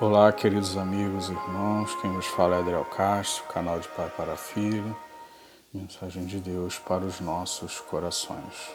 [0.00, 4.34] Olá, queridos amigos e irmãos, quem vos fala é Adriel Castro, canal de Pai para
[4.34, 4.96] Filho,
[5.74, 8.70] mensagem de Deus para os nossos corações.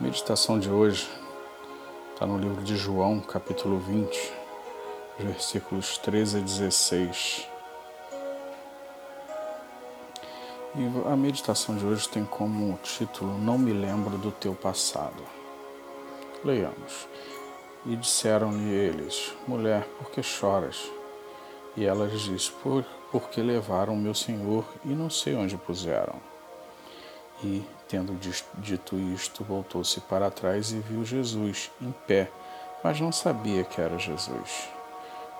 [0.00, 1.08] meditação de hoje
[2.12, 4.32] está no livro de João, capítulo 20,
[5.20, 7.48] versículos 13 a 16.
[10.74, 15.22] E a meditação de hoje tem como título Não me lembro do teu passado.
[16.44, 17.06] Leiamos.
[17.86, 20.90] E disseram-lhe eles: Mulher, por que choras?
[21.74, 26.16] E ela disse: Por, porque levaram meu senhor e não sei onde puseram.
[27.42, 28.14] E, tendo
[28.58, 32.30] dito isto, voltou-se para trás e viu Jesus em pé,
[32.84, 34.68] mas não sabia que era Jesus.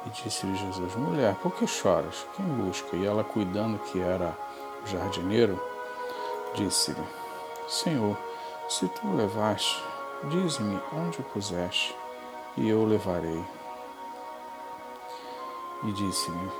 [0.06, 2.26] E disse-lhe Jesus: Mulher, por que choras?
[2.34, 2.96] Quem busca?
[2.96, 4.34] E ela, cuidando que era
[4.82, 5.62] o jardineiro,
[6.54, 7.04] disse-lhe:
[7.68, 8.16] Senhor,
[8.66, 9.84] se tu o levaste,
[10.30, 11.99] dize-me onde o puseste
[12.60, 13.42] e eu o levarei.
[15.82, 16.50] E disse-lhe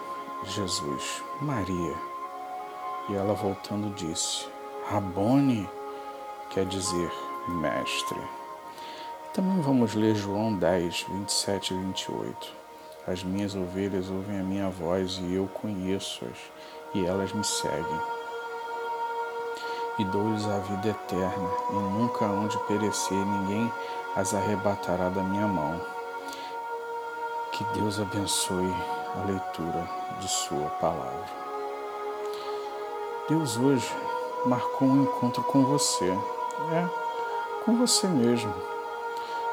[0.44, 1.94] Jesus, Maria.
[3.10, 4.48] E ela voltando disse,
[4.88, 5.68] Rabone,
[6.48, 7.12] quer dizer
[7.48, 8.18] mestre.
[9.34, 12.52] Também vamos ler João 10, 27 e 28.
[13.06, 16.38] As minhas ovelhas ouvem a minha voz e eu conheço-as,
[16.94, 18.00] e elas me seguem.
[19.98, 23.70] E dou-lhes a vida eterna, e nunca hão de perecer, ninguém
[24.16, 25.80] as arrebatará da minha mão.
[27.52, 28.74] Que Deus abençoe
[29.20, 29.88] a leitura
[30.20, 31.40] de Sua palavra.
[33.28, 33.88] Deus hoje
[34.44, 36.10] marcou um encontro com você,
[36.72, 38.52] é, com você mesmo.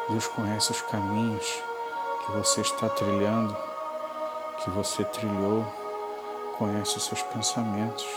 [0.09, 1.61] Deus conhece os caminhos
[2.25, 3.55] que você está trilhando,
[4.63, 5.65] que você trilhou,
[6.57, 8.07] conhece os seus pensamentos.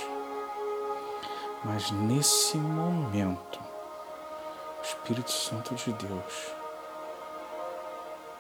[1.65, 3.70] Mas nesse momento,
[4.83, 6.55] Espírito Santo de Deus,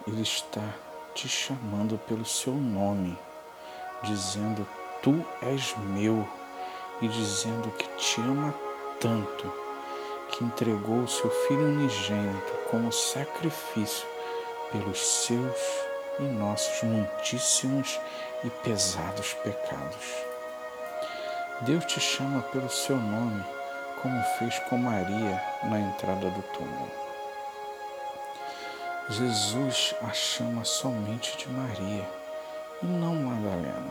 [0.06, 0.62] Ele está
[1.14, 3.16] te chamando pelo seu nome,
[4.02, 4.66] dizendo:
[5.02, 6.26] Tu és meu,
[7.02, 8.54] e dizendo que te ama
[8.98, 9.52] tanto,
[10.30, 14.08] que entregou o seu Filho unigênito como sacrifício
[14.72, 15.58] pelos seus
[16.18, 18.00] e nossos muitíssimos
[18.42, 20.14] e pesados pecados.
[21.62, 23.59] Deus te chama pelo seu nome
[24.02, 26.90] como fez com Maria na entrada do túmulo.
[29.10, 32.08] Jesus a chama somente de Maria
[32.82, 33.90] e não Madalena,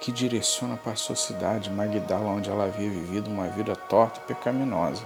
[0.00, 4.26] que direciona para a sua cidade, Magdala, onde ela havia vivido uma vida torta e
[4.26, 5.04] pecaminosa.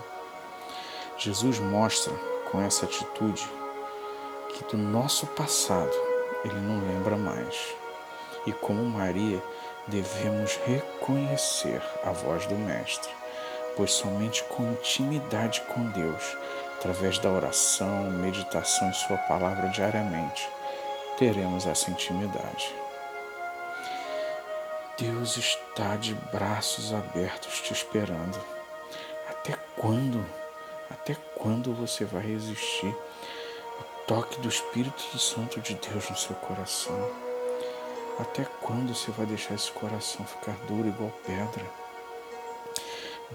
[1.18, 2.12] Jesus mostra
[2.50, 3.46] com essa atitude
[4.54, 5.92] que do nosso passado
[6.44, 7.74] ele não lembra mais.
[8.46, 9.42] E como Maria,
[9.86, 13.18] devemos reconhecer a voz do Mestre
[13.78, 16.36] pois somente com intimidade com Deus,
[16.76, 20.50] através da oração, meditação em Sua palavra diariamente,
[21.16, 22.74] teremos essa intimidade.
[24.98, 28.36] Deus está de braços abertos te esperando.
[29.30, 30.26] Até quando?
[30.90, 32.92] Até quando você vai resistir
[33.78, 36.98] ao toque do Espírito Santo de Deus no seu coração?
[38.18, 41.87] Até quando você vai deixar esse coração ficar duro igual pedra?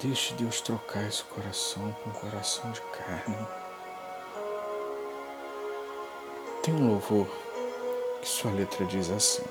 [0.01, 3.47] Deixe Deus trocar esse coração com um coração de carne.
[6.63, 7.27] Tem um louvor
[8.19, 9.43] que sua letra diz assim: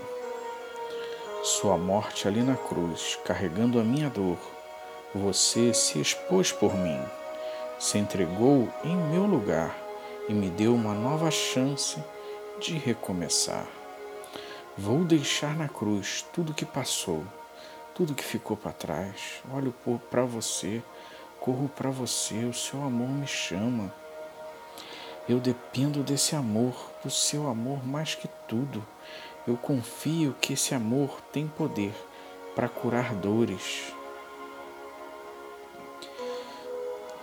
[1.44, 4.36] Sua morte ali na cruz, carregando a minha dor,
[5.14, 7.00] você se expôs por mim,
[7.78, 9.78] se entregou em meu lugar
[10.28, 12.02] e me deu uma nova chance
[12.58, 13.66] de recomeçar.
[14.76, 17.24] Vou deixar na cruz tudo que passou
[17.94, 19.42] tudo que ficou para trás.
[19.52, 19.74] Olho
[20.10, 20.82] para você,
[21.40, 23.92] corro para você, o seu amor me chama.
[25.28, 28.84] Eu dependo desse amor, do seu amor mais que tudo.
[29.46, 31.94] Eu confio que esse amor tem poder
[32.54, 33.92] para curar dores.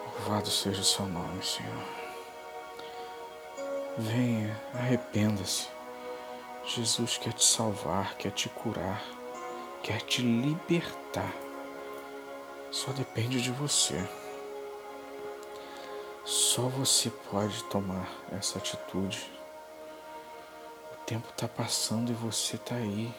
[0.06, 1.86] Louvado seja o seu nome, Senhor.
[3.98, 5.68] Venha, arrependa-se.
[6.65, 9.19] Jesus quer te salvar, quer te curar
[9.84, 11.34] quer te libertar.
[12.72, 14.08] Só depende de você.
[16.24, 19.31] Só você pode tomar essa atitude.
[20.94, 23.14] O tempo está passando e você está aí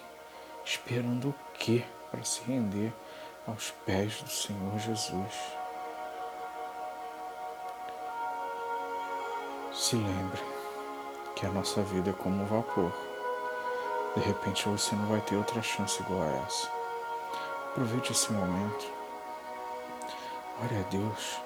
[0.65, 2.93] esperando o quê para se render
[3.47, 5.35] aos pés do Senhor Jesus?
[9.73, 10.43] Se lembre
[11.35, 13.10] que a nossa vida é como um vapor
[14.17, 16.71] de repente você não vai ter outra chance igual a essa.
[17.71, 18.87] Aproveite esse momento.
[20.63, 21.41] Ore a Deus.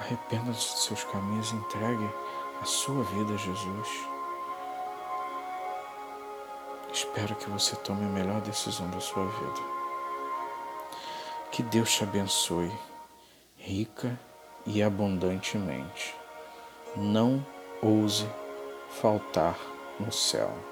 [0.00, 2.10] Arrependa-se dos seus caminhos e entregue
[2.60, 3.88] a sua vida a Jesus.
[6.92, 9.60] Espero que você tome a melhor decisão da sua vida.
[11.52, 12.72] Que Deus te abençoe,
[13.56, 14.18] rica
[14.66, 16.14] e abundantemente.
[16.96, 17.44] Não
[17.82, 18.28] ouse
[18.88, 19.56] faltar
[19.98, 20.69] no céu.